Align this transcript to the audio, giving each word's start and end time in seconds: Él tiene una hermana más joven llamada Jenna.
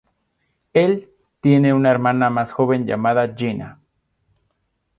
Él 0.73 1.11
tiene 1.41 1.75
una 1.75 1.91
hermana 1.91 2.31
más 2.31 2.51
joven 2.51 2.87
llamada 2.87 3.35
Jenna. 3.35 3.79